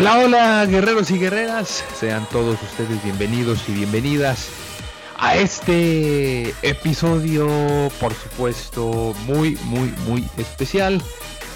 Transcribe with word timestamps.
Hola, 0.00 0.18
hola, 0.18 0.64
guerreros 0.64 1.10
y 1.10 1.18
guerreras. 1.18 1.84
Sean 1.94 2.26
todos 2.30 2.56
ustedes 2.62 3.04
bienvenidos 3.04 3.68
y 3.68 3.72
bienvenidas 3.72 4.48
a 5.18 5.36
este 5.36 6.54
episodio, 6.62 7.46
por 8.00 8.14
supuesto, 8.14 9.14
muy, 9.26 9.58
muy, 9.64 9.92
muy 10.06 10.26
especial, 10.38 11.02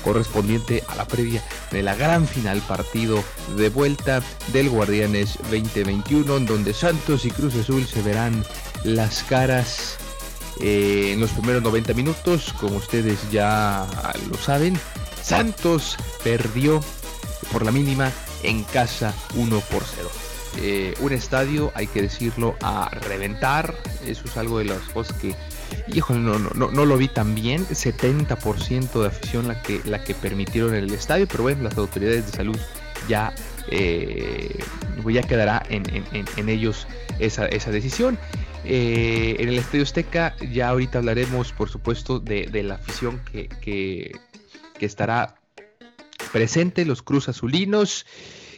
correspondiente 0.04 0.84
a 0.88 0.94
la 0.96 1.06
previa 1.06 1.42
de 1.70 1.82
la 1.82 1.94
gran 1.94 2.28
final 2.28 2.60
partido 2.68 3.24
de 3.56 3.70
vuelta 3.70 4.22
del 4.52 4.68
Guardianes 4.68 5.38
2021, 5.44 6.36
en 6.36 6.44
donde 6.44 6.74
Santos 6.74 7.24
y 7.24 7.30
Cruz 7.30 7.54
Azul 7.54 7.86
se 7.86 8.02
verán 8.02 8.44
las 8.84 9.22
caras 9.22 9.96
eh, 10.60 11.12
en 11.14 11.20
los 11.20 11.30
primeros 11.30 11.62
90 11.62 11.94
minutos, 11.94 12.52
como 12.60 12.76
ustedes 12.76 13.18
ya 13.30 13.86
lo 14.28 14.36
saben. 14.36 14.78
Santos 15.22 15.96
perdió 16.22 16.82
por 17.50 17.64
la 17.64 17.72
mínima 17.72 18.12
en 18.44 18.64
casa 18.64 19.14
1 19.34 19.60
por 19.70 19.82
0. 19.84 20.10
Eh, 20.58 20.94
un 21.00 21.12
estadio, 21.12 21.72
hay 21.74 21.86
que 21.86 22.02
decirlo, 22.02 22.56
a 22.62 22.88
reventar. 22.90 23.74
Eso 24.06 24.24
es 24.26 24.36
algo 24.36 24.58
de 24.58 24.66
las 24.66 24.82
cosas 24.90 25.16
que, 25.18 25.34
hijo, 25.88 26.14
no, 26.14 26.38
no, 26.38 26.70
no, 26.70 26.84
lo 26.84 26.96
vi 26.96 27.08
tan 27.08 27.34
bien. 27.34 27.66
70% 27.66 29.00
de 29.00 29.06
afición 29.06 29.48
la 29.48 29.60
que, 29.62 29.80
la 29.84 30.04
que 30.04 30.14
permitieron 30.14 30.74
en 30.74 30.84
el 30.84 30.94
estadio, 30.94 31.26
pero 31.26 31.42
bueno, 31.42 31.62
las 31.64 31.76
autoridades 31.76 32.26
de 32.26 32.32
salud 32.32 32.58
ya, 33.08 33.34
eh, 33.68 34.62
ya 35.06 35.22
quedará 35.22 35.62
en, 35.68 35.84
en, 36.12 36.48
ellos 36.48 36.86
esa, 37.18 37.46
esa 37.46 37.70
decisión. 37.70 38.18
Eh, 38.64 39.36
en 39.40 39.48
el 39.48 39.58
Estadio 39.58 39.82
Azteca 39.82 40.36
ya 40.50 40.68
ahorita 40.68 40.98
hablaremos, 40.98 41.52
por 41.52 41.68
supuesto, 41.68 42.18
de, 42.18 42.46
de 42.46 42.62
la 42.62 42.76
afición 42.76 43.20
que, 43.30 43.48
que 43.58 44.86
estará 44.86 45.36
presente, 46.32 46.84
los 46.84 47.02
Cruz 47.02 47.28
Azulinos, 47.28 48.06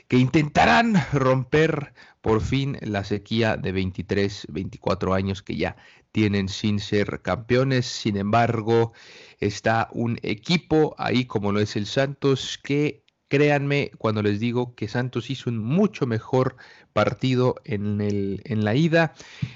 que 0.09 0.19
intentarán 0.19 0.95
romper 1.13 1.93
por 2.21 2.41
fin 2.41 2.79
la 2.81 3.05
sequía 3.05 3.57
de 3.57 3.73
23, 3.73 4.47
24 4.51 5.15
años 5.15 5.43
que 5.43 5.57
ya 5.57 5.77
tienen 6.13 6.49
sin 6.49 6.79
ser 6.79 7.23
campeones. 7.23 7.87
Sin 7.87 8.17
embargo, 8.17 8.93
está 9.39 9.89
un 9.93 10.19
equipo 10.23 10.95
ahí 10.99 11.25
como 11.25 11.53
lo 11.53 11.61
es 11.61 11.77
el 11.77 11.87
Santos 11.87 12.59
que 12.63 13.05
créanme 13.29 13.91
cuando 13.99 14.23
les 14.23 14.39
digo 14.39 14.75
que 14.75 14.89
Santos 14.89 15.31
hizo 15.31 15.51
un 15.51 15.59
mucho 15.59 16.07
mejor 16.07 16.57
partido 16.93 17.57
en, 17.65 18.01
el, 18.01 18.41
en 18.45 18.65
la 18.65 18.75
ida. 18.75 19.15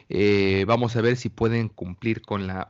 Eh, 0.08 0.64
vamos 0.66 0.96
a 0.96 1.00
ver 1.00 1.16
si 1.16 1.28
pueden 1.28 1.68
cumplir 1.68 2.22
con 2.22 2.46
la 2.46 2.68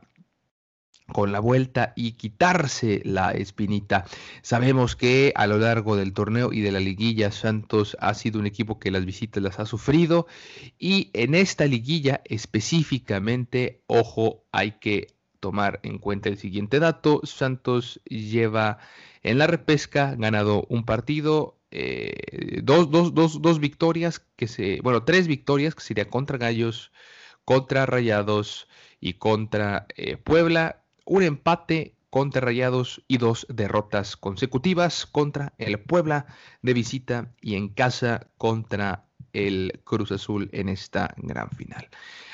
con 1.11 1.31
la 1.31 1.39
vuelta 1.39 1.93
y 1.95 2.13
quitarse 2.13 3.01
la 3.05 3.31
espinita. 3.31 4.05
Sabemos 4.41 4.95
que 4.95 5.33
a 5.35 5.47
lo 5.47 5.57
largo 5.57 5.95
del 5.95 6.13
torneo 6.13 6.53
y 6.53 6.61
de 6.61 6.71
la 6.71 6.79
liguilla 6.79 7.31
Santos 7.31 7.97
ha 7.99 8.13
sido 8.13 8.39
un 8.39 8.45
equipo 8.45 8.79
que 8.79 8.91
las 8.91 9.05
visitas 9.05 9.43
las 9.43 9.59
ha 9.59 9.65
sufrido 9.65 10.27
y 10.79 11.09
en 11.13 11.35
esta 11.35 11.65
liguilla 11.65 12.21
específicamente, 12.25 13.83
ojo, 13.87 14.45
hay 14.51 14.73
que 14.79 15.07
tomar 15.41 15.81
en 15.83 15.97
cuenta 15.97 16.29
el 16.29 16.37
siguiente 16.37 16.79
dato. 16.79 17.19
Santos 17.23 17.99
lleva 18.05 18.77
en 19.23 19.37
la 19.37 19.47
repesca 19.47 20.15
ganado 20.15 20.65
un 20.69 20.85
partido, 20.85 21.59
eh, 21.71 22.61
dos, 22.63 22.89
dos, 22.89 23.13
dos, 23.13 23.41
dos, 23.41 23.59
victorias 23.59 24.19
que 24.37 24.47
se, 24.47 24.79
bueno, 24.81 25.03
tres 25.03 25.27
victorias 25.27 25.75
que 25.75 25.81
sería 25.81 26.09
contra 26.09 26.37
Gallos, 26.37 26.91
contra 27.43 27.85
Rayados 27.85 28.67
y 28.99 29.13
contra 29.13 29.87
eh, 29.95 30.17
Puebla 30.17 30.80
un 31.05 31.23
empate 31.23 31.95
contra 32.09 32.41
Rayados 32.41 33.03
y 33.07 33.17
dos 33.17 33.47
derrotas 33.49 34.17
consecutivas 34.17 35.05
contra 35.05 35.53
el 35.57 35.79
Puebla 35.79 36.27
de 36.61 36.73
visita 36.73 37.33
y 37.41 37.55
en 37.55 37.69
casa 37.69 38.27
contra 38.37 39.05
el 39.33 39.81
Cruz 39.83 40.11
Azul 40.11 40.49
en 40.51 40.69
esta 40.69 41.13
gran 41.17 41.49
final. 41.49 41.89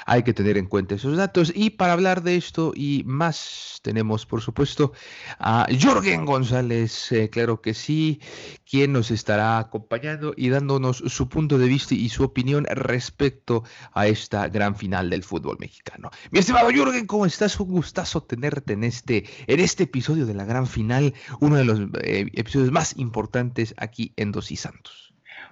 Hay 0.10 0.24
que 0.24 0.34
tener 0.34 0.58
en 0.58 0.68
cuenta 0.68 0.96
esos 0.96 1.18
datos 1.18 1.52
y 1.54 1.72
para 1.72 1.92
hablar 1.92 2.24
de 2.24 2.38
esto 2.38 2.72
y 2.74 3.04
más 3.06 3.82
tenemos 3.84 4.26
por 4.26 4.42
supuesto 4.42 4.94
a 5.38 5.68
Jorgen 5.82 6.26
González, 6.26 7.12
eh, 7.12 7.30
claro 7.30 7.62
que 7.62 7.74
sí, 7.74 8.22
quien 8.70 8.94
nos 8.94 9.12
estará 9.12 9.60
acompañando 9.60 10.34
y 10.38 10.48
dándonos 10.48 11.04
su 11.08 11.28
punto 11.28 11.58
de 11.58 11.68
vista 11.68 11.94
y 11.94 12.08
su 12.08 12.24
opinión 12.24 12.66
respecto 12.70 13.66
a 13.92 14.08
esta 14.08 14.48
gran 14.48 14.78
final 14.78 15.10
del 15.10 15.26
fútbol 15.26 15.58
mexicano. 15.60 16.10
Mi 16.32 16.40
estimado 16.40 16.70
Jorgen, 16.74 17.06
¿cómo 17.06 17.26
estás? 17.26 17.60
Un 17.60 17.68
gustazo 17.68 18.24
tenerte 18.24 18.74
en 18.74 18.86
este, 18.86 19.26
en 19.46 19.60
este 19.60 19.84
episodio 19.84 20.26
de 20.26 20.36
la 20.36 20.46
gran 20.46 20.68
final, 20.68 21.14
uno 21.42 21.58
de 21.58 21.66
los 21.66 21.82
eh, 22.02 22.30
episodios 22.34 22.72
más 22.72 22.98
importantes 22.98 23.76
aquí 23.78 24.14
en 24.16 24.32
Dos 24.32 24.52
y 24.52 24.56
Santos 24.56 25.07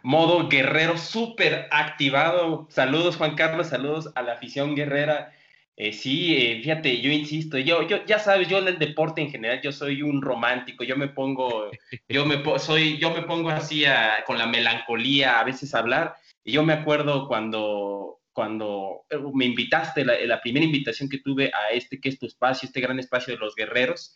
modo 0.06 0.48
guerrero 0.48 1.00
súper 1.00 1.68
activado. 1.72 2.68
Saludos 2.70 3.18
Juan 3.18 3.36
Carlos, 3.36 3.68
saludos 3.68 4.12
a 4.14 4.22
la 4.22 4.34
afición 4.34 4.76
guerrera. 4.76 5.34
Eh, 5.78 5.94
sí, 5.94 6.38
eh, 6.38 6.62
fíjate, 6.62 7.02
yo 7.02 7.12
insisto, 7.12 7.58
yo, 7.58 7.82
yo, 7.88 8.06
ya 8.06 8.20
sabes, 8.20 8.48
yo 8.48 8.60
en 8.60 8.68
el 8.68 8.78
deporte 8.78 9.22
en 9.22 9.32
general, 9.32 9.62
yo 9.62 9.72
soy 9.72 10.04
un 10.04 10.22
romántico, 10.22 10.84
yo 10.84 10.96
me 10.96 11.08
pongo, 11.08 11.70
yo 12.08 12.24
me, 12.26 12.42
soy, 12.60 12.98
yo 13.00 13.12
me 13.12 13.24
pongo 13.24 13.50
así 13.50 13.84
con 14.26 14.38
la 14.38 14.46
melancolía 14.46 15.40
a 15.40 15.44
veces 15.44 15.74
a 15.74 15.80
hablar, 15.80 16.16
y 16.44 16.54
yo 16.54 16.64
me 16.64 16.74
acuerdo 16.74 17.28
cuando, 17.28 18.20
cuando 18.32 19.02
eh, 19.10 19.18
me 19.34 19.46
invitaste, 19.46 20.06
la, 20.06 20.18
la 20.20 20.40
primera 20.40 20.66
invitación 20.66 21.10
que 21.10 21.18
tuve 21.18 21.52
a 21.52 21.72
este 21.74 22.00
que 22.00 22.10
es 22.10 22.20
tu 22.20 22.28
espacio, 22.28 22.68
este 22.68 22.80
gran 22.80 23.00
espacio 23.00 23.34
de 23.34 23.40
los 23.40 23.56
guerreros, 23.56 24.16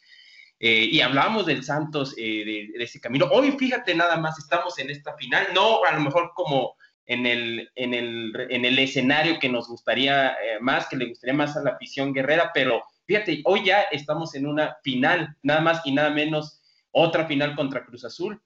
eh, 0.59 0.89
y 0.91 0.99
hablábamos 0.99 1.45
del 1.45 1.63
Santos, 1.63 2.13
eh, 2.17 2.71
de, 2.75 2.83
ese 2.83 2.99
camino. 2.99 3.27
Hoy, 3.31 3.51
fíjate, 3.53 3.95
nada 3.95 4.17
más 4.17 4.37
estamos 4.37 4.77
en 4.79 4.89
esta 4.89 5.15
final, 5.15 5.47
no 5.55 5.83
a 5.85 5.93
lo 5.93 6.01
mejor 6.01 6.33
como 6.35 6.75
en 7.05 7.25
el, 7.25 7.71
en 7.75 7.93
el, 7.93 8.33
en 8.49 8.65
el 8.65 8.77
escenario 8.77 9.39
que 9.39 9.47
nos 9.47 9.69
gustaría 9.69 10.31
eh, 10.33 10.59
más, 10.59 10.87
que 10.87 10.97
le 10.97 11.05
gustaría 11.05 11.33
más 11.33 11.55
a 11.55 11.63
la 11.63 11.71
afición 11.71 12.13
guerrera, 12.13 12.51
pero 12.53 12.83
fíjate, 13.07 13.41
hoy 13.45 13.65
ya 13.65 13.83
estamos 13.83 14.35
en 14.35 14.45
una 14.45 14.75
final, 14.83 15.37
nada 15.43 15.61
más 15.61 15.81
y 15.85 15.93
nada 15.93 16.09
menos, 16.09 16.61
otra 16.91 17.25
final 17.25 17.55
contra 17.55 17.85
Cruz 17.85 18.03
Azul. 18.03 18.41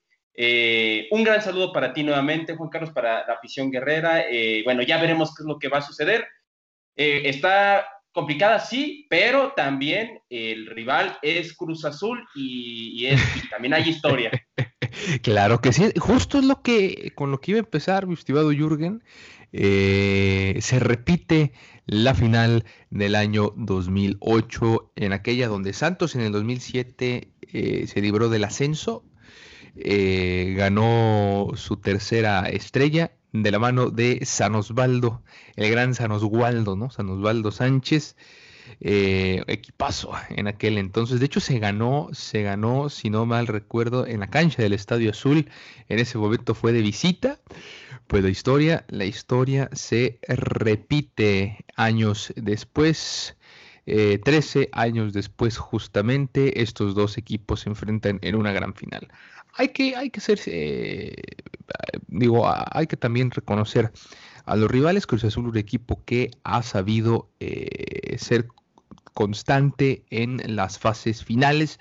un 1.12 1.24
gran 1.24 1.42
saludo 1.42 1.74
para 1.74 1.94
ti 1.94 2.04
nuevamente, 2.04 2.56
Juan 2.56 2.70
Carlos, 2.70 2.92
para 2.92 3.26
la 3.26 3.34
afición 3.34 3.72
guerrera. 3.72 4.24
bueno, 4.66 4.84
ya 4.84 5.00
veremos 5.00 5.34
qué 5.36 5.44
es 5.44 5.48
lo 5.48 5.58
que 5.58 5.70
va 5.70 5.80
a 5.80 5.82
suceder. 5.82 6.28
está 6.96 7.88
complicada, 8.14 8.60
sí, 8.60 9.08
pero 9.10 9.54
también 9.56 10.22
el 10.30 10.68
rival 10.68 11.18
es 11.22 11.54
Cruz 11.54 11.84
Azul 11.84 12.24
y, 12.36 13.08
también 13.50 13.74
hay 13.74 13.90
historia. 13.90 14.32
claro 15.24 15.60
que 15.60 15.74
sí, 15.74 15.92
justo 15.98 16.38
es 16.38 16.46
lo 16.46 16.62
que 16.62 17.12
con 17.16 17.32
lo 17.32 17.42
que 17.42 17.52
iba 17.52 17.60
a 17.60 17.64
empezar, 17.64 18.08
mi 18.08 18.14
estimado 18.14 18.52
Jürgen. 18.52 19.04
Eh, 19.56 20.58
se 20.62 20.80
repite 20.80 21.54
la 21.86 22.16
final 22.16 22.66
del 22.90 23.16
año 23.16 23.54
2008, 23.56 24.94
en 24.96 25.14
aquella 25.14 25.48
donde 25.48 25.74
Santos 25.74 26.16
en 26.16 26.22
el 26.22 26.32
2007 26.32 27.30
eh, 27.42 27.88
se 27.88 28.02
libró 28.02 28.30
del 28.30 28.46
ascenso, 28.46 29.06
eh, 29.76 30.56
ganó 30.58 31.52
su 31.56 31.78
tercera 31.78 32.48
estrella, 32.50 33.12
de 33.34 33.52
la 33.52 33.60
mano 33.60 33.90
de 33.90 34.26
San 34.26 34.56
Osvaldo, 34.56 35.24
el 35.56 35.70
gran 35.70 35.96
San 35.96 36.12
Osvaldo, 36.12 36.76
¿no? 36.76 36.92
San 36.92 37.10
Osvaldo 37.10 37.52
Sánchez, 37.52 38.16
eh, 38.80 39.44
equipazo 39.48 40.12
en 40.30 40.48
aquel 40.48 40.78
entonces. 40.78 41.20
De 41.20 41.26
hecho, 41.26 41.40
se 41.40 41.60
ganó, 41.60 42.10
se 42.14 42.44
ganó, 42.44 42.90
si 42.90 43.10
no 43.10 43.26
mal 43.26 43.48
recuerdo, 43.48 44.06
en 44.08 44.20
la 44.20 44.30
cancha 44.30 44.62
del 44.62 44.74
Estadio 44.74 45.10
Azul. 45.10 45.50
En 45.90 46.00
ese 46.00 46.18
momento 46.18 46.54
fue 46.54 46.72
de 46.74 46.82
visita. 46.82 47.40
Pues 48.08 48.24
la 48.24 48.30
historia, 48.30 48.86
la 48.90 49.06
historia 49.06 49.70
se 49.74 50.20
repite 50.28 51.66
años 51.76 52.32
después. 52.36 53.36
13 53.86 54.62
eh, 54.62 54.70
años 54.72 55.12
después, 55.12 55.58
justamente, 55.58 56.62
estos 56.62 56.96
dos 56.96 57.18
equipos 57.18 57.62
se 57.62 57.70
enfrentan 57.70 58.20
en 58.22 58.36
una 58.36 58.54
gran 58.54 58.74
final. 58.76 59.10
Hay 59.54 59.70
que, 59.70 59.96
hay 59.96 60.10
que 60.10 60.20
ser, 60.20 60.40
eh, 60.48 61.14
digo, 62.08 62.52
hay 62.72 62.88
que 62.88 62.98
también 62.98 63.32
reconocer 63.32 63.92
a 64.46 64.56
los 64.56 64.70
rivales. 64.70 65.08
Cruz 65.08 65.24
Azul, 65.24 65.48
un 65.48 65.58
equipo 65.58 66.04
que 66.06 66.32
ha 66.44 66.64
sabido 66.64 67.30
ser 68.18 68.48
constante 69.14 70.04
en 70.10 70.42
las 70.56 70.80
fases 70.80 71.24
finales. 71.24 71.80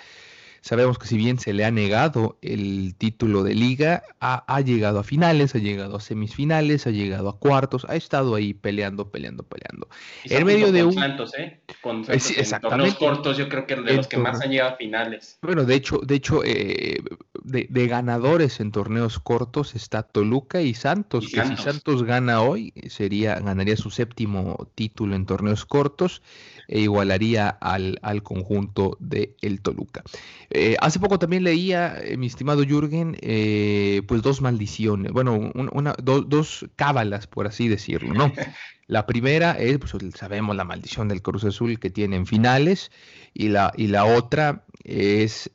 Sabemos 0.62 0.96
que 0.96 1.08
si 1.08 1.16
bien 1.16 1.40
se 1.40 1.52
le 1.52 1.64
ha 1.64 1.72
negado 1.72 2.38
el 2.40 2.94
título 2.96 3.42
de 3.42 3.52
liga, 3.52 4.04
ha, 4.20 4.60
llegado 4.60 5.00
a 5.00 5.02
finales, 5.02 5.56
ha 5.56 5.58
llegado 5.58 5.96
a 5.96 6.00
semifinales, 6.00 6.86
ha 6.86 6.90
llegado 6.90 7.28
a 7.30 7.36
cuartos, 7.36 7.84
ha 7.88 7.96
estado 7.96 8.36
ahí 8.36 8.54
peleando, 8.54 9.10
peleando, 9.10 9.42
peleando. 9.42 9.88
en 10.22 10.46
medio 10.46 10.70
de 10.70 10.84
un... 10.84 10.92
Santos, 10.92 11.32
¿eh? 11.36 11.62
Con 11.80 12.04
Santos, 12.04 12.52
en 12.52 12.60
torneos 12.60 12.94
cortos 12.94 13.36
yo 13.36 13.48
creo 13.48 13.66
que 13.66 13.74
de 13.74 13.94
los 13.94 14.06
que 14.06 14.18
más 14.18 14.40
han 14.40 14.52
llegado 14.52 14.74
a 14.74 14.76
finales. 14.76 15.40
Bueno, 15.42 15.64
de 15.64 15.74
hecho, 15.74 15.98
de 15.98 16.14
hecho 16.14 16.44
eh, 16.44 17.02
de, 17.44 17.86
ganadores 17.86 18.60
en 18.60 18.72
torneos 18.72 19.18
cortos 19.18 19.74
está 19.74 20.02
Toluca 20.02 20.62
y 20.62 20.74
Santos, 20.74 21.28
que 21.28 21.44
si 21.44 21.56
Santos 21.56 22.04
gana 22.04 22.40
hoy, 22.40 22.72
sería, 22.88 23.38
ganaría 23.40 23.76
su 23.76 23.90
séptimo 23.90 24.68
título 24.74 25.16
en 25.16 25.26
torneos 25.26 25.64
cortos 25.64 26.22
e 26.68 26.80
igualaría 26.80 27.48
al, 27.48 27.98
al 28.02 28.22
conjunto 28.22 28.96
de 29.00 29.36
el 29.42 29.60
Toluca. 29.60 30.02
Eh, 30.50 30.76
hace 30.80 31.00
poco 31.00 31.18
también 31.18 31.44
leía, 31.44 31.98
eh, 32.02 32.16
mi 32.16 32.26
estimado 32.26 32.62
Jürgen, 32.64 33.16
eh, 33.20 34.02
pues 34.06 34.22
dos 34.22 34.40
maldiciones, 34.40 35.12
bueno, 35.12 35.50
una, 35.54 35.94
dos 35.98 36.66
cábalas, 36.76 37.26
por 37.26 37.46
así 37.46 37.68
decirlo, 37.68 38.14
¿no? 38.14 38.32
La 38.88 39.06
primera 39.06 39.52
es, 39.52 39.78
pues 39.78 39.94
sabemos, 40.16 40.54
la 40.54 40.64
maldición 40.64 41.08
del 41.08 41.22
Cruz 41.22 41.44
Azul 41.44 41.78
que 41.78 41.88
tiene 41.88 42.16
en 42.16 42.26
finales, 42.26 42.90
y 43.32 43.48
la, 43.48 43.72
y 43.74 43.86
la 43.86 44.04
otra 44.04 44.64
es 44.84 45.50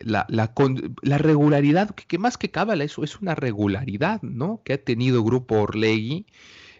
la, 0.00 0.26
la, 0.28 0.52
la, 1.02 1.18
regularidad, 1.18 1.94
que, 1.94 2.18
más 2.18 2.36
que 2.38 2.50
cábala, 2.50 2.84
eso 2.84 3.04
es 3.04 3.20
una 3.20 3.34
regularidad, 3.34 4.22
¿no? 4.22 4.60
Que 4.64 4.74
ha 4.74 4.78
tenido 4.78 5.22
Grupo 5.22 5.56
Orlegui, 5.56 6.26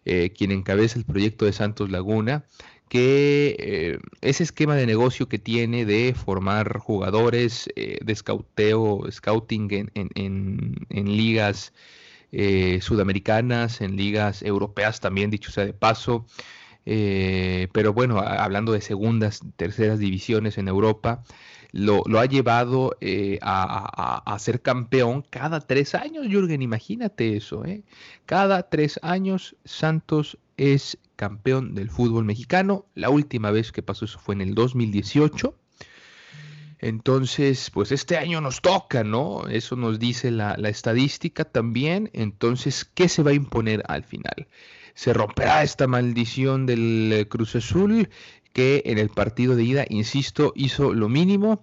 quien 0.05 0.50
encabeza 0.50 0.99
el 0.99 1.05
proyecto 1.05 1.46
de 1.46 1.52
Santos 1.52 1.91
Laguna, 1.91 2.44
que 2.94 3.56
eh, 3.58 3.99
ese 4.20 4.44
esquema 4.44 4.76
de 4.76 4.87
negocio 4.87 5.29
que 5.29 5.41
tiene 5.41 5.85
de 5.85 6.14
formar 6.14 6.79
jugadores, 6.79 7.69
eh, 7.75 7.99
de 8.05 8.14
scouteo, 8.14 9.02
scouting 9.11 9.90
en, 9.94 11.17
ligas 11.17 11.73
eh, 12.31 12.79
sudamericanas, 12.82 13.81
en 13.81 13.97
ligas 13.97 14.43
europeas 14.43 15.00
también, 15.00 15.31
dicho 15.31 15.50
sea 15.50 15.64
de 15.64 15.73
paso, 15.73 16.26
pero 16.85 17.93
bueno, 17.94 18.20
hablando 18.20 18.70
de 18.73 18.81
segundas, 18.81 19.40
terceras 19.56 19.99
divisiones 19.99 20.56
en 20.58 20.69
Europa, 20.69 21.25
lo, 21.75 22.05
ha 22.19 22.26
llevado 22.26 22.97
a, 23.43 24.32
a, 24.32 24.38
ser 24.38 24.62
campeón 24.62 25.25
cada 25.29 25.61
tres 25.61 25.94
años, 25.94 26.26
Jürgen, 26.29 26.62
imagínate 26.62 27.37
eso, 27.37 27.65
cada 28.26 28.69
tres 28.71 29.00
años 29.03 29.56
Santos 29.65 30.38
es 30.56 30.99
campeón 31.17 31.75
del 31.75 31.91
fútbol 31.91 32.25
mexicano. 32.25 32.87
La 32.94 33.11
última 33.11 33.50
vez 33.50 33.73
que 33.73 33.82
pasó 33.82 34.05
eso 34.05 34.19
fue 34.19 34.35
en 34.35 34.41
el 34.41 34.55
2018. 34.55 35.55
Entonces, 36.81 37.71
pues 37.73 37.93
este 37.93 38.19
año 38.19 38.41
nos 38.41 38.61
toca, 38.61 39.05
¿no? 39.05 39.49
Eso 39.49 39.75
nos 39.76 39.99
dice 39.99 40.31
la, 40.31 40.55
estadística 40.55 41.44
también. 41.44 42.11
Entonces, 42.12 42.85
¿qué 42.85 43.09
se 43.09 43.23
va 43.23 43.31
a 43.31 43.35
imponer 43.35 43.82
al 43.88 44.05
final? 44.05 44.49
¿Se 44.94 45.12
romperá 45.12 45.62
esta 45.62 45.87
maldición 45.87 46.67
del 46.67 47.26
Cruz 47.29 47.56
Azul 47.56 48.11
que 48.55 48.83
en 48.87 48.97
el 48.97 49.11
partido 49.11 49.55
de 49.55 49.65
ida, 49.65 49.85
insisto, 49.91 50.55
hizo 50.56 50.95
lo 50.95 51.11
mínimo? 51.11 51.62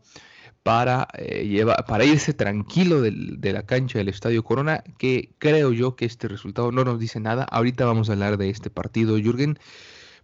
para, 0.63 1.07
eh, 1.17 1.65
para 1.87 2.05
irse 2.05 2.33
tranquilo 2.33 3.01
de 3.01 3.53
la 3.53 3.65
cancha 3.65 3.97
del 3.97 4.09
Estadio 4.09 4.43
Corona, 4.43 4.83
que 4.97 5.33
creo 5.39 5.71
yo 5.71 5.95
que 5.95 6.05
este 6.05 6.27
resultado 6.27 6.71
no 6.71 6.83
nos 6.83 6.99
dice 6.99 7.19
nada. 7.19 7.43
Ahorita 7.43 7.85
vamos 7.85 8.09
a 8.09 8.13
hablar 8.13 8.37
de 8.37 8.49
este 8.49 8.69
partido, 8.69 9.17
Jürgen, 9.17 9.57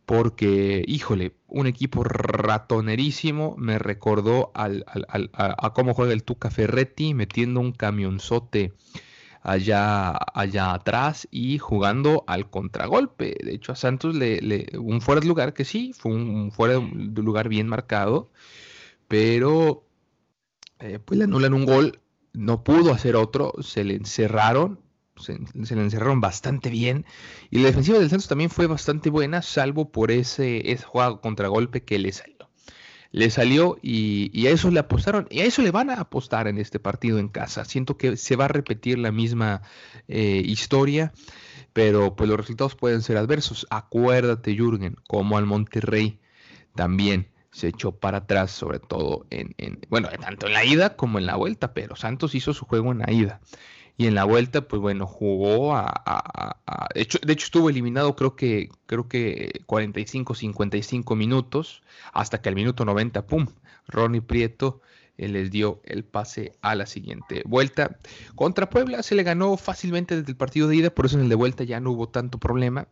porque, 0.05 0.83
híjole, 0.87 1.33
un 1.47 1.67
equipo 1.67 2.03
ratonerísimo 2.03 3.55
me 3.57 3.79
recordó 3.79 4.51
al, 4.53 4.85
a, 5.33 5.73
cómo 5.73 5.93
juega 5.93 6.13
el 6.13 6.23
Tuca 6.23 6.51
Ferretti, 6.51 7.13
metiendo 7.13 7.59
un 7.59 7.71
camionzote 7.71 8.73
allá, 9.47 10.11
allá 10.33 10.73
atrás 10.73 11.27
y 11.31 11.57
jugando 11.57 12.23
al 12.27 12.49
contragolpe. 12.49 13.35
De 13.41 13.55
hecho, 13.55 13.71
a 13.71 13.75
Santos 13.75 14.13
le, 14.13 14.67
un 14.77 15.01
fuera 15.01 15.21
de 15.21 15.27
lugar 15.27 15.53
que 15.53 15.65
sí, 15.65 15.93
fue 15.93 16.13
un 16.13 16.51
fuera 16.51 16.79
de 16.79 17.21
lugar 17.23 17.47
bien 17.47 17.67
marcado, 17.67 18.29
pero 19.07 19.85
eh, 20.79 20.99
pues 20.99 21.17
le 21.17 21.23
anulan 21.23 21.53
un 21.53 21.65
gol, 21.65 22.01
no 22.33 22.63
pudo 22.63 22.93
hacer 22.93 23.15
otro, 23.15 23.53
se 23.61 23.85
le 23.85 23.95
encerraron, 23.95 24.81
se, 25.15 25.39
le 25.39 25.81
encerraron 25.81 26.19
bastante 26.19 26.69
bien. 26.69 27.05
Y 27.49 27.59
la 27.59 27.67
defensiva 27.67 27.99
del 27.99 28.09
Santos 28.09 28.27
también 28.27 28.49
fue 28.49 28.67
bastante 28.67 29.09
buena, 29.09 29.41
salvo 29.41 29.91
por 29.91 30.11
ese, 30.11 30.71
ese 30.71 30.83
juego 30.83 31.21
contragolpe 31.21 31.83
que 31.83 31.99
le 31.99 32.11
salió. 32.11 32.36
Le 33.11 33.29
salió 33.29 33.77
y, 33.81 34.47
a 34.47 34.51
eso 34.51 34.69
le 34.71 34.79
apostaron, 34.79 35.27
y 35.29 35.39
a 35.39 35.45
eso 35.45 35.61
le 35.61 35.71
van 35.71 35.89
a 35.89 36.01
apostar 36.01 36.47
en 36.47 36.57
este 36.57 36.79
partido 36.79 37.19
en 37.19 37.29
casa. 37.29 37.65
Siento 37.65 37.97
que 37.97 38.17
se 38.17 38.35
va 38.35 38.45
a 38.45 38.49
repetir 38.49 38.97
la 38.97 39.11
misma 39.11 39.61
eh, 40.07 40.41
historia, 40.45 41.13
pero 41.73 42.15
pues 42.15 42.29
los 42.29 42.37
resultados 42.37 42.75
pueden 42.75 43.01
ser 43.01 43.17
adversos. 43.17 43.67
Acuérdate, 43.69 44.55
Jürgen, 44.55 44.95
como 45.07 45.37
al 45.37 45.45
Monterrey 45.45 46.19
también 46.75 47.29
se 47.51 47.69
echó 47.69 47.91
para 47.91 48.19
atrás, 48.19 48.51
sobre 48.51 48.79
todo 48.79 49.25
en, 49.31 49.55
bueno, 49.89 50.09
tanto 50.19 50.47
en 50.47 50.53
la 50.53 50.63
ida 50.63 50.95
como 50.95 51.17
en 51.17 51.25
la 51.25 51.35
vuelta, 51.35 51.73
pero 51.73 51.95
Santos 51.95 52.35
hizo 52.35 52.53
su 52.53 52.65
juego 52.65 52.91
en 52.91 52.99
la 52.99 53.11
ida. 53.11 53.41
Y 53.99 54.05
en 54.05 54.13
la 54.13 54.25
vuelta, 54.25 54.61
pues 54.61 54.79
bueno, 54.79 55.07
jugó 55.07 55.75
a, 55.75 56.57
de, 56.93 57.01
hecho, 57.01 57.17
de, 57.23 57.33
hecho, 57.33 57.45
estuvo 57.45 57.69
eliminado 57.69 58.15
creo 58.15 58.35
que, 58.35 58.69
creo 58.85 59.07
que 59.07 59.63
45, 59.65 60.35
55 60.35 61.15
minutos, 61.15 61.81
hasta 62.13 62.39
que 62.39 62.49
al 62.49 62.55
minuto 62.55 62.85
90, 62.85 63.25
¡pum! 63.25 63.47
Ronnie 63.87 64.21
Prieto 64.21 64.81
eh, 65.17 65.27
les 65.27 65.49
dio 65.49 65.81
el 65.83 66.03
pase 66.03 66.53
a 66.61 66.75
la 66.75 66.85
siguiente 66.85 67.41
vuelta. 67.45 67.97
Contra 68.35 68.69
Puebla 68.69 69.01
se 69.01 69.15
le 69.15 69.23
ganó 69.23 69.57
fácilmente 69.57 70.15
desde 70.15 70.31
el 70.31 70.37
partido 70.37 70.67
de 70.67 70.75
ida, 70.75 70.89
por 70.91 71.07
eso 71.07 71.17
en 71.17 71.23
el 71.23 71.29
de 71.29 71.35
vuelta 71.35 71.63
ya 71.63 71.79
no 71.79 71.91
hubo 71.91 72.07
tanto 72.09 72.37
problema. 72.37 72.87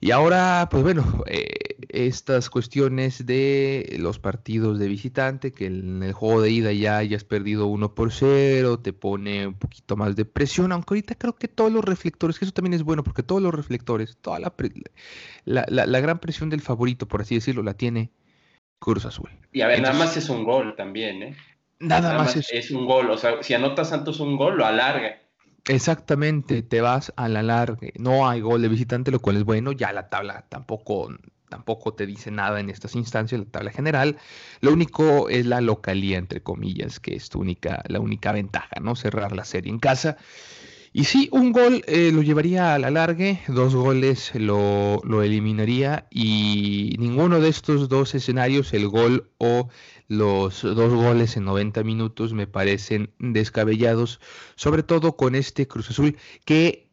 Y 0.00 0.12
ahora, 0.12 0.68
pues 0.70 0.84
bueno, 0.84 1.24
eh, 1.26 1.67
estas 1.88 2.50
cuestiones 2.50 3.24
de 3.26 3.96
los 3.98 4.18
partidos 4.18 4.78
de 4.78 4.88
visitante, 4.88 5.52
que 5.52 5.66
en 5.66 6.02
el 6.02 6.12
juego 6.12 6.42
de 6.42 6.50
ida 6.50 6.72
ya 6.72 6.98
hayas 6.98 7.24
perdido 7.24 7.66
1 7.66 7.94
por 7.94 8.12
0, 8.12 8.80
te 8.80 8.92
pone 8.92 9.46
un 9.46 9.54
poquito 9.54 9.96
más 9.96 10.16
de 10.16 10.24
presión, 10.24 10.72
aunque 10.72 10.94
ahorita 10.94 11.14
creo 11.14 11.34
que 11.34 11.48
todos 11.48 11.72
los 11.72 11.84
reflectores, 11.84 12.38
que 12.38 12.44
eso 12.44 12.52
también 12.52 12.74
es 12.74 12.82
bueno, 12.82 13.02
porque 13.02 13.22
todos 13.22 13.40
los 13.40 13.54
reflectores, 13.54 14.16
toda 14.20 14.38
la, 14.38 14.54
la, 15.44 16.00
gran 16.00 16.18
presión 16.18 16.50
del 16.50 16.60
favorito, 16.60 17.06
por 17.06 17.22
así 17.22 17.34
decirlo, 17.34 17.62
la 17.62 17.74
tiene 17.74 18.10
Cruz 18.78 19.04
Azul. 19.04 19.30
Y 19.52 19.62
a 19.62 19.66
ver, 19.66 19.80
nada 19.80 19.98
más 19.98 20.16
es 20.16 20.28
un 20.28 20.44
gol 20.44 20.76
también, 20.76 21.22
¿eh? 21.22 21.36
Nada, 21.80 22.18
más, 22.18 22.36
es... 22.36 22.50
es 22.52 22.70
un 22.70 22.86
gol, 22.86 23.10
o 23.10 23.16
sea, 23.16 23.42
si 23.42 23.54
anota 23.54 23.84
Santos 23.84 24.20
un 24.20 24.36
gol, 24.36 24.58
lo 24.58 24.66
alarga. 24.66 25.20
Exactamente, 25.68 26.62
te 26.62 26.80
vas 26.80 27.12
a 27.16 27.28
la 27.28 27.42
larga. 27.42 27.88
No 27.98 28.28
hay 28.28 28.40
gol 28.40 28.62
de 28.62 28.68
visitante, 28.68 29.10
lo 29.10 29.20
cual 29.20 29.36
es 29.36 29.44
bueno. 29.44 29.72
Ya 29.72 29.92
la 29.92 30.08
tabla 30.08 30.46
tampoco, 30.48 31.10
tampoco 31.48 31.94
te 31.94 32.06
dice 32.06 32.30
nada 32.30 32.60
en 32.60 32.70
estas 32.70 32.94
instancias, 32.94 33.40
la 33.40 33.46
tabla 33.46 33.70
general. 33.70 34.18
Lo 34.60 34.72
único 34.72 35.28
es 35.28 35.46
la 35.46 35.60
localía, 35.60 36.18
entre 36.18 36.42
comillas, 36.42 37.00
que 37.00 37.14
es 37.14 37.28
tu 37.28 37.40
única, 37.40 37.82
la 37.88 38.00
única 38.00 38.32
ventaja, 38.32 38.80
¿no? 38.80 38.96
Cerrar 38.96 39.32
la 39.32 39.44
serie 39.44 39.72
en 39.72 39.78
casa. 39.78 40.16
Y 40.92 41.04
sí, 41.04 41.28
un 41.32 41.52
gol 41.52 41.84
eh, 41.86 42.10
lo 42.12 42.22
llevaría 42.22 42.74
a 42.74 42.78
la 42.78 42.90
largue, 42.90 43.40
dos 43.48 43.74
goles 43.74 44.32
lo, 44.34 45.00
lo, 45.04 45.22
eliminaría 45.22 46.06
y 46.10 46.96
ninguno 46.98 47.40
de 47.40 47.50
estos 47.50 47.88
dos 47.90 48.14
escenarios, 48.14 48.72
el 48.72 48.88
gol 48.88 49.30
o 49.36 49.68
los 50.08 50.62
dos 50.62 50.94
goles 50.94 51.36
en 51.36 51.44
90 51.44 51.84
minutos, 51.84 52.32
me 52.32 52.46
parecen 52.46 53.10
descabellados, 53.18 54.18
sobre 54.56 54.82
todo 54.82 55.16
con 55.16 55.34
este 55.34 55.68
Cruz 55.68 55.90
Azul 55.90 56.16
que 56.46 56.87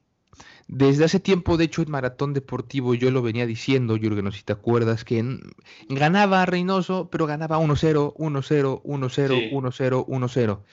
desde 0.68 1.06
hace 1.06 1.20
tiempo, 1.20 1.58
de 1.58 1.66
hecho, 1.66 1.82
en 1.84 1.92
Maratón 1.92 2.34
Deportivo 2.34 2.96
yo 2.96 3.12
lo 3.12 3.22
venía 3.22 3.46
diciendo, 3.46 3.98
Jürgen, 3.98 4.32
si 4.32 4.44
te 4.44 4.54
acuerdas, 4.54 5.04
que 5.06 5.24
ganaba 5.90 6.46
Reynoso, 6.46 7.10
pero 7.12 7.28
ganaba 7.28 7.60
1-0, 7.60 8.14
1-0, 8.16 8.82
1-0, 8.84 9.48
1-0, 9.50 10.06
1-0. 10.08 10.64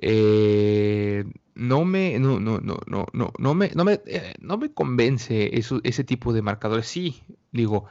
eh, 0.00 1.24
no 1.54 1.84
me, 1.84 2.18
no, 2.18 2.40
no, 2.40 2.58
no, 2.60 2.78
no, 2.86 3.06
no, 3.12 3.32
no 3.38 3.54
me, 3.54 3.70
no 3.74 3.84
me, 3.84 4.00
eh, 4.06 4.34
no 4.40 4.56
me 4.56 4.72
convence 4.72 5.58
eso, 5.58 5.80
ese 5.84 6.04
tipo 6.04 6.32
de 6.32 6.42
marcadores. 6.42 6.86
Sí, 6.86 7.22
digo, 7.52 7.86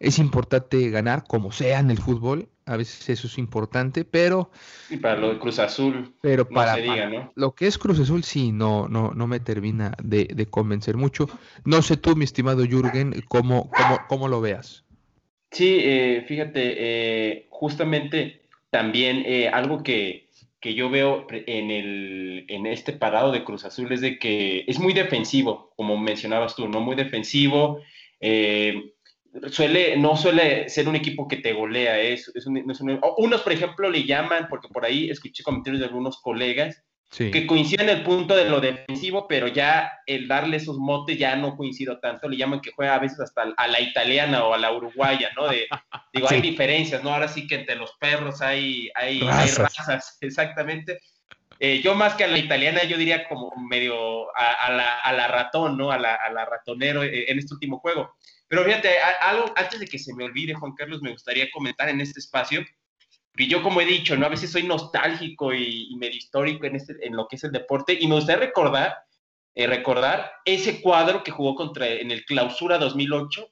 es 0.00 0.18
importante 0.18 0.90
ganar 0.90 1.24
como 1.26 1.52
sea 1.52 1.78
en 1.80 1.90
el 1.90 1.98
fútbol, 1.98 2.48
a 2.66 2.76
veces 2.76 3.08
eso 3.08 3.26
es 3.26 3.38
importante, 3.38 4.04
pero... 4.04 4.50
Y 4.90 4.96
para 4.96 5.16
lo 5.16 5.32
de 5.32 5.38
Cruz 5.38 5.58
Azul, 5.58 6.14
pero 6.20 6.48
para, 6.48 6.76
lo 7.34 7.54
que 7.54 7.66
es 7.66 7.78
Cruz 7.78 8.00
Azul 8.00 8.24
sí, 8.24 8.52
no, 8.52 8.88
no, 8.88 9.12
no 9.12 9.26
me 9.26 9.40
termina 9.40 9.94
de, 10.02 10.46
convencer 10.50 10.96
mucho. 10.96 11.28
No 11.64 11.82
sé 11.82 11.96
tú, 11.96 12.16
mi 12.16 12.24
estimado 12.24 12.64
Jürgen, 12.64 13.22
cómo, 13.28 13.70
cómo, 13.70 13.98
cómo 14.08 14.28
lo 14.28 14.40
veas. 14.40 14.84
Sí, 15.50 15.78
eh, 15.82 16.24
fíjate, 16.26 16.74
eh, 16.76 17.46
justamente 17.50 18.42
también 18.70 19.22
eh, 19.24 19.48
algo 19.48 19.82
que, 19.82 20.28
que, 20.60 20.74
yo 20.74 20.90
veo 20.90 21.28
en, 21.30 21.70
el, 21.70 22.44
en 22.48 22.66
este 22.66 22.92
parado 22.92 23.30
de 23.30 23.44
Cruz 23.44 23.64
Azul 23.64 23.92
es 23.92 24.00
de 24.00 24.18
que 24.18 24.64
es 24.66 24.80
muy 24.80 24.92
defensivo, 24.92 25.72
como 25.76 25.96
mencionabas 25.96 26.56
tú, 26.56 26.66
¿no? 26.66 26.80
Muy 26.80 26.96
defensivo. 26.96 27.80
Eh, 28.20 28.93
suele, 29.50 29.96
no 29.96 30.16
suele 30.16 30.68
ser 30.68 30.88
un 30.88 30.96
equipo 30.96 31.28
que 31.28 31.38
te 31.38 31.52
golea, 31.52 31.98
es, 32.00 32.30
es, 32.34 32.46
unos, 32.46 33.42
por 33.42 33.52
ejemplo, 33.52 33.90
le 33.90 34.04
llaman, 34.04 34.46
porque 34.48 34.68
por 34.68 34.84
ahí 34.84 35.10
escuché 35.10 35.42
comentarios 35.42 35.80
de 35.80 35.86
algunos 35.86 36.20
colegas, 36.20 36.82
que 37.16 37.46
coinciden 37.46 37.88
en 37.88 37.98
el 37.98 38.02
punto 38.02 38.34
de 38.34 38.48
lo 38.48 38.60
defensivo, 38.60 39.28
pero 39.28 39.46
ya 39.46 40.00
el 40.04 40.26
darle 40.26 40.56
esos 40.56 40.78
motes 40.78 41.16
ya 41.16 41.36
no 41.36 41.56
coincido 41.56 42.00
tanto, 42.00 42.28
le 42.28 42.36
llaman 42.36 42.60
que 42.60 42.72
juega 42.72 42.96
a 42.96 42.98
veces 42.98 43.20
hasta 43.20 43.54
a 43.56 43.68
la 43.68 43.80
italiana 43.80 44.44
o 44.44 44.52
a 44.52 44.58
la 44.58 44.72
uruguaya, 44.72 45.30
¿no? 45.36 45.46
De, 45.46 45.68
digo, 46.12 46.26
hay 46.28 46.40
diferencias, 46.40 47.04
¿no? 47.04 47.14
Ahora 47.14 47.28
sí 47.28 47.46
que 47.46 47.54
entre 47.54 47.76
los 47.76 47.92
perros 48.00 48.42
hay, 48.42 48.90
hay, 48.96 49.20
razas. 49.20 50.18
exactamente. 50.22 50.98
Eh, 51.60 51.80
yo 51.82 51.94
más 51.94 52.14
que 52.14 52.24
a 52.24 52.28
la 52.28 52.38
italiana, 52.38 52.82
yo 52.82 52.96
diría 52.96 53.28
como 53.28 53.52
medio 53.70 54.26
a, 54.36 54.72
la, 54.72 54.98
a 54.98 55.12
la, 55.12 55.28
ratón, 55.28 55.78
¿no? 55.78 55.92
A 55.92 55.98
la, 55.98 56.16
a 56.16 56.32
la 56.32 56.44
ratonero 56.44 57.04
eh, 57.04 57.30
en 57.30 57.38
este 57.38 57.54
último 57.54 57.78
juego. 57.78 58.16
Pero 58.54 58.66
fíjate, 58.66 58.90
algo 59.20 59.52
antes 59.56 59.80
de 59.80 59.86
que 59.88 59.98
se 59.98 60.14
me 60.14 60.22
olvide, 60.22 60.54
Juan 60.54 60.74
Carlos, 60.76 61.02
me 61.02 61.10
gustaría 61.10 61.50
comentar 61.50 61.88
en 61.88 62.00
este 62.00 62.20
espacio, 62.20 62.64
que 63.34 63.48
yo 63.48 63.64
como 63.64 63.80
he 63.80 63.84
dicho, 63.84 64.16
¿no? 64.16 64.26
A 64.26 64.28
veces 64.28 64.52
soy 64.52 64.62
nostálgico 64.62 65.52
y, 65.52 65.92
medio 65.96 66.16
histórico 66.16 66.64
en, 66.64 66.76
este, 66.76 67.04
en 67.04 67.16
lo 67.16 67.26
que 67.26 67.34
es 67.34 67.42
el 67.42 67.50
deporte, 67.50 67.98
y 68.00 68.06
me 68.06 68.14
gustaría 68.14 68.46
recordar, 68.46 68.94
eh, 69.56 69.66
recordar 69.66 70.30
ese 70.44 70.80
cuadro 70.80 71.24
que 71.24 71.32
jugó 71.32 71.56
contra, 71.56 71.88
en 71.88 72.12
el 72.12 72.24
Clausura 72.24 72.78
2008, 72.78 73.44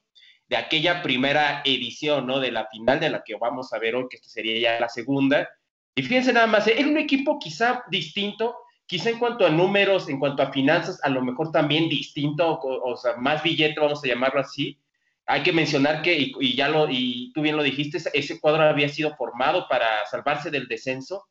de 0.47 0.57
aquella 0.57 1.03
primera 1.03 1.63
edición, 1.65 2.29
¿no? 2.29 2.39
De 2.39 2.53
la 2.53 2.69
final 2.69 3.01
de 3.01 3.11
la 3.11 3.25
que 3.25 3.35
vamos 3.35 3.73
a 3.73 3.81
ver 3.81 3.97
hoy, 3.97 4.07
que 4.09 4.19
esta 4.19 4.29
sería 4.29 4.61
ya 4.61 4.79
la 4.79 4.89
segunda. 4.89 5.49
Y 5.97 6.03
fíjense 6.05 6.33
nada 6.33 6.47
más, 6.47 6.69
era 6.69 6.87
un 6.87 6.97
equipo 6.97 7.41
quizá 7.41 7.83
distinto, 7.91 8.55
quizá 8.87 9.11
en 9.11 9.19
cuanto 9.19 9.45
a 9.45 9.51
números, 9.51 10.09
en 10.09 10.21
cuanto 10.21 10.45
a 10.45 10.53
finanzas, 10.53 11.01
a 11.03 11.09
lo 11.09 11.23
mejor 11.23 11.51
también 11.51 11.89
distinto, 11.89 12.61
o 12.63 12.97
sea, 12.97 13.17
más 13.17 13.43
billete, 13.43 13.81
vamos 13.81 14.05
a 14.05 14.07
llamarlo 14.07 14.39
así, 14.39 14.79
hay 15.27 15.43
que 15.43 15.53
mencionar 15.53 16.03
que, 16.03 16.33
y, 16.41 16.57
ya 16.57 16.69
lo, 16.69 16.89
y 16.91 17.33
tú 17.33 17.43
bien 17.43 17.57
lo 17.57 17.63
dijiste, 17.63 17.99
ese 18.13 18.41
cuadro 18.41 18.63
había 18.63 18.89
sido 18.89 19.15
formado 19.17 19.67
para 19.69 20.05
salvarse 20.07 20.51
del 20.51 20.67
descenso. 20.69 21.25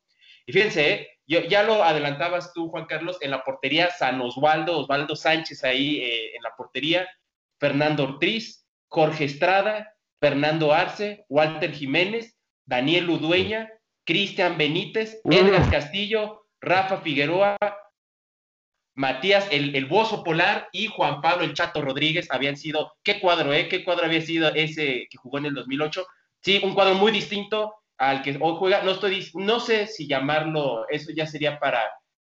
Y 0.46 0.52
fíjense, 0.52 0.92
¿eh? 0.92 1.08
yo, 1.26 1.40
ya 1.42 1.62
lo 1.62 1.84
adelantabas 1.84 2.52
tú, 2.52 2.68
Juan 2.68 2.86
Carlos, 2.86 3.18
en 3.20 3.30
la 3.30 3.44
portería 3.44 3.90
San 3.90 4.20
Osvaldo, 4.20 4.78
Osvaldo 4.78 5.14
Sánchez 5.14 5.62
ahí 5.64 6.00
eh, 6.00 6.34
en 6.36 6.42
la 6.42 6.50
portería, 6.56 7.08
Fernando 7.60 8.04
Ortiz, 8.04 8.66
Jorge 8.88 9.24
Estrada, 9.24 9.94
Fernando 10.20 10.72
Arce, 10.72 11.24
Walter 11.28 11.72
Jiménez, 11.72 12.36
Daniel 12.64 13.10
Udueña, 13.10 13.70
Cristian 14.04 14.58
Benítez, 14.58 15.20
Edgar 15.24 15.70
Castillo, 15.70 16.46
Rafa 16.60 16.98
Figueroa, 16.98 17.56
Matías, 18.94 19.48
el, 19.50 19.74
el 19.74 19.86
Bozo 19.86 20.22
Polar 20.22 20.68
y 20.72 20.86
Juan 20.86 21.20
Pablo 21.22 21.44
el 21.44 21.54
Chato 21.54 21.80
Rodríguez 21.80 22.28
habían 22.30 22.56
sido, 22.56 22.92
¿qué 23.02 23.20
cuadro, 23.20 23.52
eh? 23.52 23.68
¿Qué 23.68 23.84
cuadro 23.84 24.04
había 24.04 24.20
sido 24.20 24.52
ese 24.54 25.06
que 25.10 25.18
jugó 25.18 25.38
en 25.38 25.46
el 25.46 25.54
2008? 25.54 26.06
Sí, 26.40 26.60
un 26.62 26.74
cuadro 26.74 26.94
muy 26.94 27.12
distinto 27.12 27.74
al 27.96 28.22
que 28.22 28.36
hoy 28.40 28.56
juega. 28.58 28.82
No 28.82 28.90
estoy, 28.90 29.30
no 29.34 29.60
sé 29.60 29.86
si 29.86 30.06
llamarlo, 30.06 30.86
eso 30.90 31.12
ya 31.14 31.26
sería 31.26 31.58
para, 31.58 31.80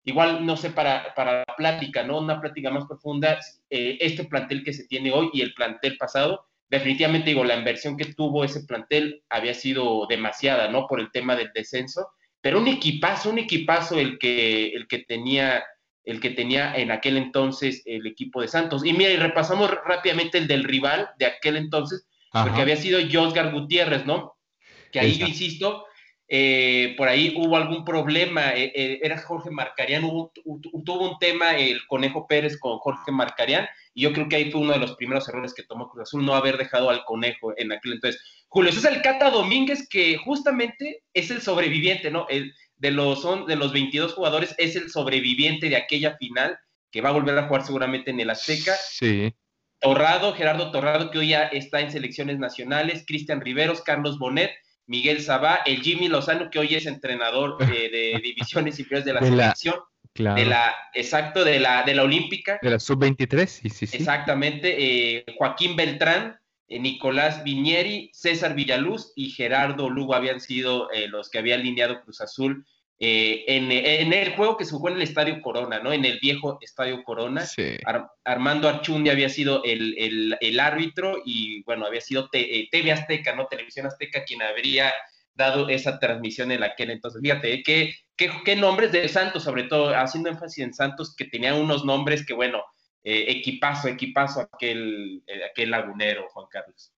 igual, 0.05 0.45
no 0.47 0.57
sé, 0.57 0.71
para, 0.71 1.15
para 1.15 1.39
la 1.39 1.57
plática, 1.57 2.05
¿no? 2.05 2.19
Una 2.19 2.41
plática 2.41 2.71
más 2.71 2.85
profunda, 2.87 3.39
eh, 3.71 3.99
este 4.01 4.25
plantel 4.25 4.63
que 4.63 4.73
se 4.73 4.87
tiene 4.87 5.11
hoy 5.11 5.31
y 5.33 5.41
el 5.41 5.55
plantel 5.55 5.97
pasado. 5.97 6.47
Definitivamente 6.69 7.31
digo, 7.31 7.45
la 7.45 7.57
inversión 7.57 7.97
que 7.97 8.15
tuvo 8.15 8.45
ese 8.45 8.65
plantel 8.65 9.23
había 9.29 9.55
sido 9.55 10.07
demasiada, 10.07 10.69
¿no? 10.69 10.87
Por 10.87 11.01
el 11.01 11.11
tema 11.11 11.35
del 11.35 11.51
descenso, 11.55 12.09
pero 12.41 12.59
un 12.59 12.69
equipazo, 12.69 13.31
un 13.31 13.39
equipazo 13.39 13.99
el 13.99 14.19
que, 14.19 14.69
el 14.69 14.87
que 14.87 14.99
tenía 14.99 15.65
el 16.05 16.21
que 16.21 16.31
tenía 16.31 16.75
en 16.77 16.91
aquel 16.91 17.17
entonces 17.17 17.83
el 17.87 18.07
equipo 18.07 18.41
de 18.41 18.49
Santos. 18.49 18.85
Y 18.85 18.93
mira, 18.93 19.11
y 19.11 19.17
repasamos 19.17 19.71
rápidamente 19.85 20.39
el 20.39 20.47
del 20.47 20.65
rival 20.65 21.11
de 21.19 21.27
aquel 21.27 21.57
entonces, 21.57 22.07
porque 22.31 22.61
había 22.61 22.77
sido 22.77 23.01
Josgar 23.11 23.53
Gutiérrez, 23.53 24.05
¿no? 24.07 24.37
Que 24.91 25.01
ahí 25.01 25.17
yo 25.17 25.27
insisto, 25.27 25.87
eh, 26.27 26.95
por 26.97 27.09
ahí 27.09 27.35
hubo 27.37 27.57
algún 27.57 27.85
problema, 27.85 28.55
eh, 28.55 28.73
eh, 28.75 29.01
era 29.03 29.19
Jorge 29.19 29.51
Marcarián, 29.51 30.03
tuvo 30.03 31.11
un 31.11 31.19
tema 31.19 31.57
el 31.57 31.87
Conejo 31.87 32.27
Pérez 32.27 32.59
con 32.59 32.79
Jorge 32.79 33.13
Marcarián, 33.13 33.69
y 33.93 34.03
yo 34.03 34.13
creo 34.13 34.29
que 34.29 34.37
ahí 34.37 34.51
fue 34.51 34.63
uno 34.63 34.73
de 34.73 34.79
los 34.79 34.97
primeros 34.97 35.29
errores 35.29 35.55
que 35.55 35.63
tomó 35.63 35.89
Cruz 35.89 36.03
Azul, 36.03 36.25
no 36.25 36.35
haber 36.35 36.57
dejado 36.57 36.91
al 36.91 37.05
Conejo 37.05 37.55
en 37.57 37.73
aquel 37.73 37.95
entonces. 37.95 38.21
Julio 38.49 38.73
el 38.89 39.03
Cata 39.03 39.31
Domínguez, 39.31 39.89
que 39.89 40.17
justamente 40.17 41.03
es 41.13 41.31
el 41.31 41.43
sobreviviente, 41.43 42.11
¿no? 42.11 42.27
El, 42.29 42.53
de 42.85 42.91
los, 42.91 43.23
son, 43.23 43.47
de 43.47 43.57
los 43.57 43.73
22 43.73 44.13
jugadores 44.13 44.55
es 44.59 44.77
el 44.77 44.91
sobreviviente 44.91 45.71
de 45.71 45.77
aquella 45.77 46.19
final 46.19 46.59
que 46.91 47.01
va 47.01 47.09
a 47.09 47.13
volver 47.13 47.39
a 47.39 47.47
jugar 47.49 47.65
seguramente 47.65 48.11
en 48.11 48.21
el 48.21 48.29
Azteca. 48.29 48.75
Sí. 48.75 49.35
Torrado, 49.81 50.35
Gerardo 50.35 50.71
Torrado, 50.71 51.11
que 51.11 51.19
hoy 51.19 51.29
ya 51.29 51.45
está 51.45 51.81
en 51.81 51.91
selecciones 51.91 52.39
nacionales, 52.39 53.05
Cristian 53.07 53.41
Riveros, 53.41 53.81
Carlos 53.81 54.19
Bonet, 54.19 54.51
Miguel 54.87 55.23
Sabá, 55.23 55.61
el 55.65 55.81
Jimmy 55.81 56.09
Lozano, 56.09 56.51
que 56.51 56.59
hoy 56.59 56.75
es 56.75 56.85
entrenador 56.85 57.57
de, 57.57 58.21
divisiones 58.23 58.79
inferiores 58.79 59.07
de 59.07 59.15
la 59.15 59.21
selección. 59.21 59.77
De 60.15 60.45
la, 60.45 60.75
exacto, 60.93 61.43
de 61.43 61.59
la, 61.59 61.85
de 61.85 61.95
la 61.95 62.03
Olímpica. 62.03 62.59
De 62.61 62.69
la 62.69 62.79
Sub-23, 62.79 63.47
sí, 63.47 63.71
sí, 63.71 63.87
sí. 63.87 63.97
Exactamente. 63.97 64.77
Eh, 64.79 65.25
Joaquín 65.39 65.75
Beltrán, 65.75 66.39
eh, 66.69 66.79
Nicolás 66.79 67.43
Vinieri, 67.45 68.11
César 68.13 68.55
Villaluz 68.55 69.13
y 69.17 69.31
Gerardo 69.31 69.89
Lugo 69.91 70.15
habían 70.15 70.41
sido 70.41 70.91
eh, 70.93 71.09
los 71.09 71.31
que 71.31 71.39
habían 71.39 71.61
alineado 71.61 72.03
Cruz 72.03 72.21
Azul 72.21 72.67
eh, 73.01 73.45
en, 73.49 74.13
el 74.13 74.37
juego 74.37 74.57
que 74.57 74.65
se 74.65 74.73
jugó 74.73 74.89
en 74.89 74.97
el 74.97 75.03
Estadio 75.03 75.41
Corona, 75.43 75.81
¿no? 75.81 75.93
En 75.93 76.05
el 76.05 76.19
viejo 76.21 76.59
Estadio 76.61 77.03
Corona. 77.03 77.45
Armando 78.25 78.69
Archundi 78.69 79.11
había 79.11 79.29
sido 79.29 79.63
el, 79.65 80.61
árbitro 80.61 81.23
y, 81.25 81.63
bueno, 81.65 81.87
había 81.87 82.01
sido 82.01 82.29
TV 82.31 82.93
Azteca, 82.93 83.35
¿no? 83.35 83.47
Televisión 83.47 83.87
Azteca 83.87 84.25
quien 84.25 84.43
habría 84.43 84.93
dado 85.35 85.69
esa 85.69 85.99
transmisión 85.99 86.53
en 86.53 86.63
aquel 86.63 86.91
entonces. 86.91 87.21
Fíjate, 87.21 87.63
¿qué, 87.63 87.95
qué, 88.17 88.31
qué 88.45 88.57
nombres 88.57 88.93
de 88.93 89.09
Santos, 89.09 89.43
sobre 89.43 89.65
todo 89.65 89.95
haciendo 89.95 90.31
énfasis 90.31 90.65
en 90.65 90.75
Santos, 90.75 91.15
que 91.17 91.25
tenían 91.25 91.57
unos 91.57 91.85
nombres 91.85 92.25
que, 92.25 92.35
bueno, 92.35 92.63
eh, 93.03 93.27
equipazo, 93.29 93.89
equipazo 93.89 94.41
aquel, 94.41 95.23
eh, 95.27 95.45
aquel 95.51 95.71
lagunero, 95.71 96.29
Juan 96.31 96.47
Carlos. 96.51 96.93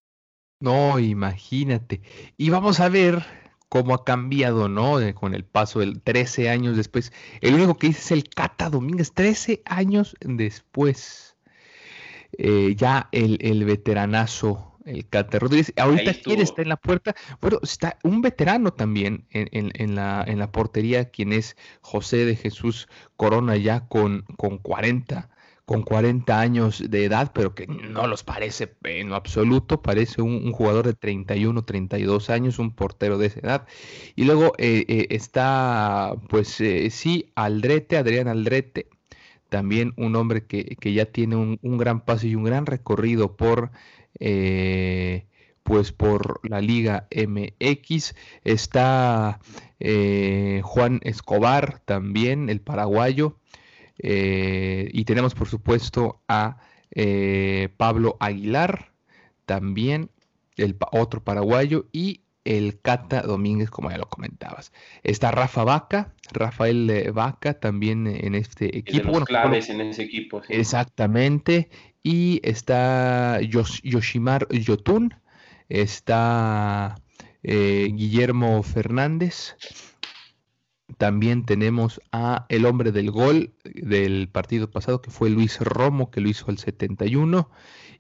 No, 0.61 0.99
imagínate. 0.99 2.01
Y 2.37 2.51
vamos 2.51 2.81
a 2.81 2.89
ver 2.89 3.25
cómo 3.69 3.95
ha 3.95 4.05
cambiado, 4.05 4.69
¿no? 4.69 4.99
con 5.15 5.35
el 5.35 5.45
paso 5.45 5.81
del 5.81 6.01
13 6.01 6.51
años 6.51 6.77
después. 6.77 7.13
El 7.41 7.55
único 7.55 7.77
que 7.77 7.89
dice 7.89 8.01
es 8.01 8.11
el 8.13 8.29
Cata 8.29 8.71
Domínguez, 8.71 9.13
13 9.13 9.63
años 9.65 10.17
después. 10.21 11.37
Eh, 12.39 12.75
ya 12.77 13.09
el, 13.13 13.39
el, 13.41 13.65
veteranazo, 13.65 14.79
el 14.85 15.09
Cata 15.09 15.39
Rodríguez. 15.39 15.73
Ahorita 15.77 16.15
quién 16.15 16.41
está 16.41 16.63
en 16.63 16.69
la 16.69 16.77
puerta. 16.77 17.15
Bueno, 17.41 17.59
está 17.63 17.99
un 18.03 18.21
veterano 18.21 18.73
también 18.73 19.27
en, 19.31 19.71
en, 19.75 19.95
la, 19.95 20.25
en 20.27 20.39
la 20.39 20.53
portería, 20.53 21.11
quien 21.11 21.33
es 21.33 21.57
José 21.81 22.25
de 22.25 22.37
Jesús 22.37 22.89
Corona, 23.17 23.57
ya 23.57 23.89
con, 23.89 24.23
con 24.37 24.59
40 24.59 25.31
con 25.67 25.83
40 25.83 26.41
años 26.41 26.83
de 26.89 27.05
edad, 27.05 27.33
pero 27.35 27.55
que 27.57 27.67
no 27.67 28.07
los 28.07 28.23
parece 28.23 28.73
en 28.85 29.13
absoluto, 29.13 29.83
parece 29.83 30.23
un, 30.23 30.53
jugador 30.53 30.87
de 30.87 30.95
31, 30.95 31.65
32 31.65 32.31
años, 32.31 32.61
un 32.61 32.73
portero 32.73 33.19
de 33.19 33.27
esa 33.27 33.41
edad. 33.41 33.67
Y 34.15 34.25
luego 34.25 34.53
eh, 34.59 34.85
eh, 34.87 35.09
está, 35.11 36.15
pues 36.29 36.61
eh, 36.61 36.89
sí, 36.91 37.33
Aldrete, 37.35 37.97
Adrián 37.97 38.29
Aldrete, 38.29 38.89
también 39.49 39.93
un 39.97 40.15
hombre 40.15 40.47
que, 40.47 40.77
ya 40.93 41.07
tiene 41.07 41.35
un, 41.35 41.79
gran 41.79 42.05
paso 42.05 42.29
y 42.29 42.37
un 42.37 42.45
gran 42.45 42.65
recorrido 42.67 43.37
por... 43.37 43.73
pues 45.65 45.91
por 45.91 46.39
la 46.49 46.61
Liga 46.61 47.09
MX 47.11 48.15
está 48.45 49.41
Juan 50.63 51.01
Escobar 51.03 51.81
también, 51.85 52.51
el 52.51 52.61
paraguayo, 52.61 53.37
eh, 53.99 54.89
y 54.93 55.05
tenemos 55.05 55.35
por 55.35 55.49
supuesto 55.49 56.23
a 56.29 56.59
eh, 56.91 57.69
Pablo 57.77 58.17
Aguilar, 58.21 58.93
también 59.45 60.11
el 60.57 60.77
otro 60.93 61.23
paraguayo, 61.23 61.87
y 61.93 62.23
el 62.45 62.81
Cata 62.81 63.23
Domínguez, 63.23 63.71
como 63.71 63.91
ya 63.91 63.99
lo 63.99 64.09
comentabas. 64.09 64.73
Está 65.03 65.33
Rafa 65.33 65.65
Vaca, 65.65 66.15
Rafael 66.33 67.11
Vaca 67.13 67.55
también 67.55 68.07
en 68.07 68.35
este 68.35 68.79
equipo. 68.79 69.19
De 69.19 69.27
claves 69.27 69.69
en 69.69 69.81
ese 69.81 70.05
equipo. 70.05 70.43
Exactamente. 70.49 71.69
Y 72.03 72.41
está 72.45 73.41
Yoshimar 73.41 74.47
Yotun, 74.49 75.15
está 75.69 76.95
eh, 77.43 77.89
Guillermo 77.93 78.63
Fernández. 78.63 79.57
También 80.99 81.45
tenemos 81.45 82.01
a 82.13 82.47
el 82.49 82.65
hombre 82.65 82.93
del 82.93 83.11
gol 83.11 83.53
del 83.65 84.29
partido 84.29 84.71
pasado, 84.71 85.03
que 85.03 85.11
fue 85.11 85.31
Luis 85.31 85.59
Romo, 85.61 86.11
que 86.11 86.21
lo 86.21 86.29
hizo 86.29 86.51
el 86.51 86.59
71. 86.59 87.51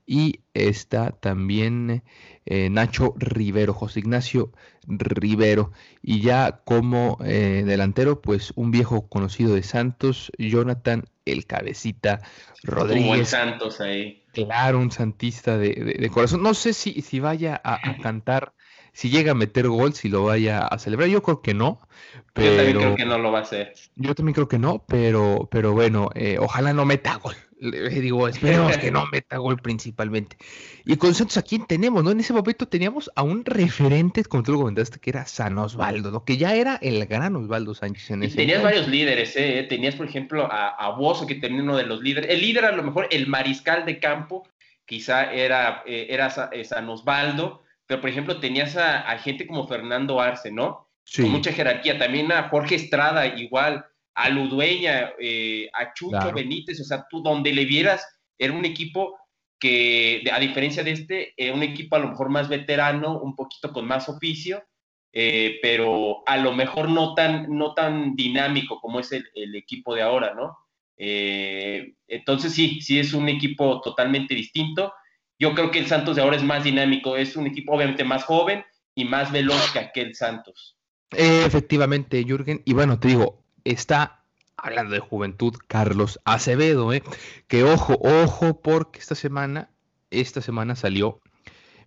Y 0.08 0.40
está 0.54 1.10
también 1.10 2.04
eh, 2.44 2.70
Nacho 2.70 3.14
Rivero, 3.16 3.74
José 3.74 4.00
Ignacio 4.00 4.52
Rivero. 4.86 5.72
Y 6.00 6.20
ya 6.20 6.62
como 6.64 7.18
eh, 7.24 7.64
delantero, 7.66 8.22
pues 8.22 8.52
un 8.54 8.70
viejo 8.70 9.08
conocido 9.08 9.52
de 9.54 9.64
Santos, 9.64 10.30
Jonathan 10.38 11.04
El 11.24 11.44
Cabecita 11.44 12.20
Rodríguez. 12.62 13.18
Un 13.18 13.26
Santos 13.26 13.80
ahí. 13.80 14.22
Claro, 14.32 14.78
un 14.78 14.92
santista 14.92 15.58
de, 15.58 16.08
corazón. 16.14 16.42
No 16.42 16.54
sé 16.54 16.72
si, 16.72 17.02
si 17.02 17.18
vaya 17.18 17.60
a 17.64 17.80
cantar 18.00 18.52
si 18.96 19.10
llega 19.10 19.32
a 19.32 19.34
meter 19.34 19.68
gol, 19.68 19.92
si 19.92 20.08
lo 20.08 20.24
vaya 20.24 20.60
a 20.60 20.78
celebrar. 20.78 21.10
Yo 21.10 21.22
creo 21.22 21.42
que 21.42 21.52
no. 21.52 21.86
Pero... 22.32 22.48
Yo 22.48 22.56
también 22.56 22.78
creo 22.78 22.96
que 22.96 23.04
no 23.04 23.18
lo 23.18 23.30
va 23.30 23.40
a 23.40 23.42
hacer. 23.42 23.74
Yo 23.94 24.14
también 24.14 24.32
creo 24.32 24.48
que 24.48 24.58
no, 24.58 24.86
pero, 24.88 25.50
pero 25.50 25.72
bueno, 25.72 26.08
eh, 26.14 26.38
ojalá 26.40 26.72
no 26.72 26.86
meta 26.86 27.16
gol. 27.16 27.34
Le 27.60 27.90
digo, 27.90 28.26
esperemos 28.26 28.78
que 28.78 28.90
no 28.90 29.04
meta 29.12 29.36
gol 29.36 29.58
principalmente. 29.58 30.38
Y 30.86 30.96
con 30.96 31.14
Santos, 31.14 31.36
¿a 31.36 31.42
quién 31.42 31.66
tenemos? 31.66 32.02
¿no? 32.02 32.10
En 32.10 32.20
ese 32.20 32.32
momento 32.32 32.68
teníamos 32.68 33.10
a 33.14 33.22
un 33.22 33.44
referente, 33.44 34.24
como 34.24 34.42
tú 34.42 34.52
lo 34.52 34.58
comentaste, 34.60 34.98
que 34.98 35.10
era 35.10 35.26
San 35.26 35.58
Osvaldo, 35.58 36.10
lo 36.10 36.24
que 36.24 36.38
ya 36.38 36.54
era 36.54 36.76
el 36.76 37.04
gran 37.04 37.36
Osvaldo 37.36 37.74
Sánchez 37.74 38.12
en 38.12 38.22
ese 38.22 38.36
Tenías 38.36 38.62
varios 38.62 38.88
líderes, 38.88 39.36
¿eh? 39.36 39.66
Tenías, 39.68 39.94
por 39.94 40.06
ejemplo, 40.06 40.50
a, 40.50 40.68
a 40.68 40.96
Bozo, 40.96 41.26
que 41.26 41.34
tenía 41.34 41.62
uno 41.62 41.76
de 41.76 41.84
los 41.84 42.00
líderes. 42.00 42.30
El 42.30 42.40
líder, 42.40 42.64
a 42.64 42.72
lo 42.72 42.82
mejor, 42.82 43.08
el 43.10 43.26
mariscal 43.26 43.84
de 43.84 43.98
campo, 43.98 44.48
quizá 44.86 45.30
era, 45.34 45.82
eh, 45.84 46.06
era 46.08 46.30
San 46.30 46.88
Osvaldo 46.88 47.65
pero 47.86 48.00
por 48.00 48.10
ejemplo 48.10 48.40
tenías 48.40 48.76
a, 48.76 49.16
gente 49.18 49.46
como 49.46 49.66
Fernando 49.66 50.20
Arce, 50.20 50.50
¿no? 50.50 50.88
Sí. 51.04 51.22
Con 51.22 51.32
mucha 51.32 51.52
jerarquía, 51.52 51.98
también 51.98 52.32
a 52.32 52.48
Jorge 52.48 52.74
Estrada 52.74 53.26
igual, 53.26 53.84
a 54.14 54.28
Ludueña, 54.28 55.12
eh, 55.20 55.68
a 55.72 55.92
Chucho 55.92 56.32
Benítez, 56.34 56.80
o 56.80 56.84
sea, 56.84 57.06
tú 57.08 57.22
donde 57.22 57.52
le 57.52 57.64
vieras, 57.64 58.04
era 58.38 58.52
un 58.52 58.64
equipo 58.64 59.16
que, 59.58 60.24
a 60.32 60.40
diferencia 60.40 60.82
de 60.82 60.90
este, 60.90 61.34
era 61.36 61.54
un 61.54 61.62
equipo 61.62 61.96
a 61.96 62.00
lo 62.00 62.08
mejor 62.08 62.28
más 62.28 62.48
veterano, 62.48 63.20
un 63.20 63.36
poquito 63.36 63.72
con 63.72 63.86
más 63.86 64.08
oficio, 64.08 64.64
eh, 65.12 65.58
pero 65.62 66.22
a 66.26 66.36
lo 66.38 66.52
mejor 66.52 66.88
no 66.90 67.14
tan, 67.14 67.56
no 67.56 67.72
tan 67.74 68.16
dinámico 68.16 68.80
como 68.80 69.00
es 69.00 69.12
el, 69.12 69.54
equipo 69.54 69.94
de 69.94 70.02
ahora, 70.02 70.34
¿no? 70.34 70.58
Eh, 70.98 71.94
entonces 72.08 72.52
sí, 72.52 72.80
sí 72.80 72.98
es 72.98 73.12
un 73.12 73.28
equipo 73.28 73.80
totalmente 73.80 74.34
distinto 74.34 74.92
yo 75.38 75.54
creo 75.54 75.70
que 75.70 75.78
el 75.78 75.86
Santos 75.86 76.16
de 76.16 76.22
ahora 76.22 76.36
es 76.36 76.42
más 76.42 76.64
dinámico, 76.64 77.16
es 77.16 77.36
un 77.36 77.46
equipo 77.46 77.72
obviamente 77.74 78.04
más 78.04 78.24
joven 78.24 78.64
y 78.94 79.04
más 79.04 79.30
veloz 79.32 79.70
que 79.72 79.78
aquel 79.78 80.14
Santos. 80.14 80.76
efectivamente, 81.10 82.24
Jürgen, 82.24 82.62
y 82.64 82.72
bueno, 82.72 82.98
te 82.98 83.08
digo, 83.08 83.42
está 83.64 84.24
hablando 84.56 84.94
de 84.94 85.00
juventud 85.00 85.54
Carlos 85.68 86.18
Acevedo, 86.24 86.92
¿eh? 86.92 87.02
que 87.46 87.64
ojo, 87.64 87.98
ojo, 88.00 88.60
porque 88.60 88.98
esta 88.98 89.14
semana, 89.14 89.70
esta 90.10 90.40
semana 90.40 90.76
salió, 90.76 91.20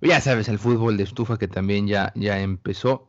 ya 0.02 0.22
sabes, 0.22 0.48
el 0.48 0.60
fútbol 0.60 0.98
de 0.98 1.04
estufa 1.04 1.38
que 1.38 1.48
también 1.48 1.88
ya, 1.88 2.14
ya 2.16 2.40
empezó, 2.40 3.08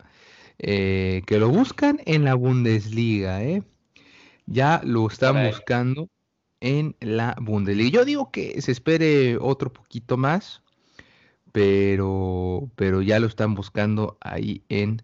eh, 0.58 1.22
que 1.26 1.38
lo 1.38 1.48
buscan 1.48 2.00
en 2.06 2.24
la 2.24 2.34
Bundesliga, 2.34 3.42
¿eh? 3.42 3.62
ya 4.46 4.80
lo 4.84 5.06
están 5.06 5.46
buscando 5.46 6.08
en 6.60 6.96
la 7.00 7.36
Bundesliga. 7.40 7.90
Yo 7.90 8.04
digo 8.04 8.30
que 8.30 8.60
se 8.62 8.72
espere 8.72 9.38
otro 9.38 9.72
poquito 9.72 10.16
más, 10.16 10.62
pero, 11.52 12.70
pero 12.76 13.02
ya 13.02 13.18
lo 13.18 13.26
están 13.26 13.54
buscando 13.54 14.18
ahí 14.20 14.62
en 14.68 15.02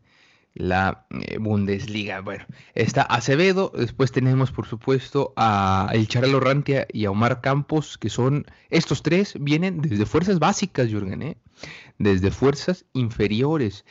la 0.56 1.06
eh, 1.10 1.38
Bundesliga. 1.38 2.20
Bueno, 2.20 2.44
está 2.74 3.02
Acevedo, 3.02 3.72
después 3.76 4.10
tenemos 4.10 4.50
por 4.50 4.66
supuesto 4.66 5.32
a 5.36 5.90
El 5.92 6.08
Charalo 6.08 6.40
Rantia 6.40 6.86
y 6.92 7.04
a 7.04 7.10
Omar 7.10 7.40
Campos, 7.40 7.98
que 7.98 8.08
son, 8.08 8.46
estos 8.70 9.02
tres 9.02 9.36
vienen 9.38 9.80
desde 9.82 10.06
fuerzas 10.06 10.38
básicas, 10.38 10.88
Jürgen, 10.88 11.22
¿eh? 11.22 11.36
desde 11.98 12.30
fuerzas 12.30 12.86
inferiores, 12.94 13.84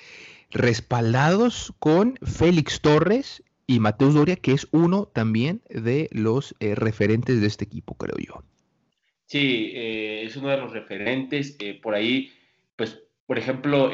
respaldados 0.52 1.74
con 1.80 2.18
Félix 2.24 2.82
Torres 2.82 3.44
y 3.68 3.80
Mateus 3.80 4.14
Doria, 4.14 4.36
que 4.36 4.52
es 4.52 4.68
uno 4.72 5.06
también 5.06 5.62
de 5.70 6.08
los 6.12 6.56
eh, 6.60 6.76
referentes 6.76 7.42
de 7.42 7.48
este 7.48 7.66
equipo, 7.66 7.96
creo 7.96 8.18
yo. 8.18 8.44
Sí, 9.26 9.72
eh, 9.74 10.24
es 10.24 10.36
uno 10.36 10.50
de 10.50 10.58
los 10.58 10.72
referentes. 10.72 11.56
Eh, 11.60 11.80
por 11.82 11.96
ahí, 11.96 12.32
pues, 12.76 13.02
por 13.26 13.40
ejemplo, 13.40 13.92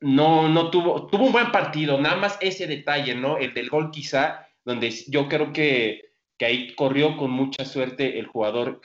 no, 0.00 0.48
no 0.48 0.70
tuvo, 0.70 1.06
tuvo 1.08 1.26
un 1.26 1.32
buen 1.32 1.52
partido, 1.52 2.00
nada 2.00 2.16
más 2.16 2.38
ese 2.40 2.66
detalle, 2.66 3.14
¿no? 3.14 3.36
El 3.36 3.52
del 3.52 3.68
gol 3.68 3.90
quizá, 3.90 4.48
donde 4.64 4.90
yo 5.08 5.28
creo 5.28 5.52
que, 5.52 6.12
que 6.38 6.46
ahí 6.46 6.74
corrió 6.74 7.18
con 7.18 7.30
mucha 7.30 7.66
suerte 7.66 8.18
el 8.18 8.26
jugador 8.26 8.80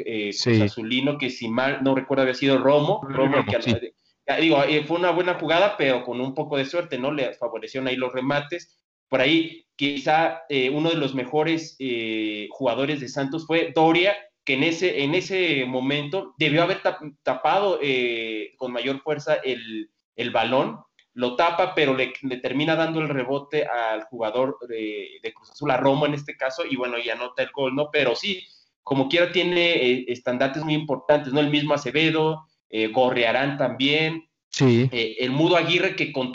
azulino, 0.61 1.17
que 1.17 1.29
si 1.29 1.47
mal 1.47 1.79
no 1.83 1.95
recuerdo 1.95 2.23
había 2.23 2.33
sido 2.33 2.57
Romo, 2.57 3.01
Romo, 3.03 3.45
que, 3.45 3.93
digo, 4.41 4.61
fue 4.85 4.97
una 4.97 5.11
buena 5.11 5.35
jugada, 5.35 5.77
pero 5.77 6.03
con 6.03 6.19
un 6.19 6.33
poco 6.33 6.57
de 6.57 6.65
suerte, 6.65 6.97
¿no? 6.97 7.13
Le 7.13 7.33
favorecieron 7.33 7.87
ahí 7.87 7.95
los 7.95 8.11
remates. 8.11 8.78
Por 9.09 9.21
ahí 9.21 9.65
quizá 9.79 10.43
eh, 10.49 10.69
uno 10.69 10.89
de 10.89 10.97
los 10.97 11.15
mejores 11.15 11.77
eh, 11.79 12.47
jugadores 12.51 12.99
de 12.99 13.07
Santos 13.07 13.47
fue 13.47 13.71
Doria, 13.73 14.13
que 14.43 14.55
en 14.55 14.63
ese, 14.63 15.03
en 15.03 15.15
ese 15.15 15.63
momento 15.65 16.35
debió 16.37 16.63
haber 16.63 16.81
tapado 17.23 17.79
eh, 17.81 18.51
con 18.57 18.73
mayor 18.73 19.01
fuerza 19.01 19.35
el, 19.35 19.89
balón, 20.31 20.79
lo 21.13 21.37
tapa, 21.37 21.73
pero 21.75 21.95
le, 21.95 22.11
termina 22.41 22.75
dando 22.75 22.99
el 22.99 23.07
rebote 23.07 23.65
al 23.65 24.03
jugador 24.03 24.57
de, 24.67 25.21
Cruz 25.33 25.51
Azul, 25.51 25.71
a 25.71 25.77
Roma 25.77 26.07
en 26.07 26.13
este 26.13 26.35
caso, 26.35 26.63
y 26.69 26.75
bueno, 26.75 26.97
y 26.99 27.09
anota 27.09 27.43
el 27.43 27.51
gol, 27.51 27.73
¿no? 27.73 27.89
Pero 27.89 28.17
sí, 28.17 28.43
como 28.83 29.07
quiera 29.07 29.31
tiene 29.31 30.03
estandartes 30.07 30.63
muy 30.63 30.73
importantes, 30.73 31.31
¿no? 31.31 31.39
El 31.39 31.49
mismo 31.49 31.73
Acevedo, 31.73 32.45
Gorrearán 32.91 33.57
también, 33.57 34.25
Sí. 34.51 34.89
el 34.91 35.29
Mudo 35.31 35.55
Aguirre, 35.55 35.95
que 35.95 36.11
con 36.11 36.33